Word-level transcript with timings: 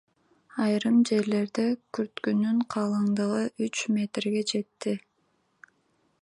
Айрым 0.61 0.95
жерлерде 1.09 1.65
күрткүнүн 1.97 2.63
калыңдыгы 2.77 3.45
үч 3.67 3.85
метрге 3.99 4.43
жетти. 4.55 4.97